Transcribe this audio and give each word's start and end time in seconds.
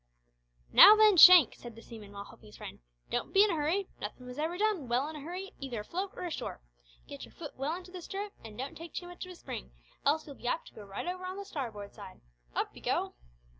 "Now 0.71 0.95
then, 0.95 1.15
Shank," 1.15 1.53
said 1.55 1.75
the 1.75 1.83
seaman, 1.83 2.11
while 2.13 2.23
helping 2.23 2.47
his 2.47 2.57
friend, 2.57 2.79
"don't 3.11 3.31
be 3.31 3.43
in 3.43 3.51
a 3.51 3.55
hurry. 3.55 3.87
Nothin' 3.99 4.25
was 4.25 4.39
ever 4.39 4.57
done 4.57 4.87
well 4.87 5.07
in 5.07 5.15
a 5.15 5.19
hurry 5.19 5.51
either 5.59 5.81
afloat 5.81 6.09
or 6.15 6.23
ashore. 6.25 6.59
Git 7.07 7.23
your 7.23 7.31
futt 7.35 7.55
well 7.55 7.75
into 7.75 7.91
the 7.91 8.01
stirrup 8.01 8.33
an' 8.43 8.57
don't 8.57 8.73
take 8.75 8.95
too 8.95 9.05
much 9.07 9.27
of 9.27 9.31
a 9.31 9.35
spring, 9.35 9.69
else 10.03 10.25
you'll 10.25 10.35
be 10.35 10.47
apt 10.47 10.69
to 10.69 10.73
go 10.73 10.83
right 10.85 11.05
over 11.05 11.23
on 11.23 11.37
the 11.37 11.45
starboard 11.45 11.93
side. 11.93 12.19
Hup 12.55 12.75
you 12.75 12.81
go!" 12.81 13.13